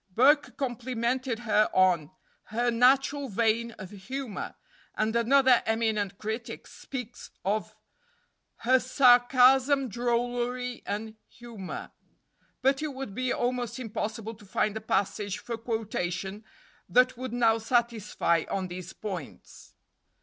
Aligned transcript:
Burke 0.09 0.57
complimented 0.57 1.37
her 1.41 1.69
on 1.75 2.09
"her 2.45 2.71
natural 2.71 3.29
vein 3.29 3.69
of 3.73 3.91
humor," 3.91 4.55
and 4.95 5.15
another 5.15 5.61
eminent 5.67 6.17
critic 6.17 6.65
speaks 6.65 7.29
of 7.45 7.75
"her 8.65 8.79
sarcasm, 8.79 9.89
drollery, 9.89 10.81
and 10.87 11.17
humor;" 11.27 11.91
but 12.63 12.81
it 12.81 12.95
would 12.95 13.13
be 13.13 13.31
almost 13.31 13.77
impossible 13.77 14.33
to 14.33 14.43
find 14.43 14.75
a 14.75 14.81
passage 14.81 15.37
for 15.37 15.55
quotation 15.55 16.43
that 16.89 17.15
would 17.15 17.31
now 17.31 17.59
satisfy 17.59 18.43
on 18.49 18.69
these 18.69 18.93
points. 18.93 19.75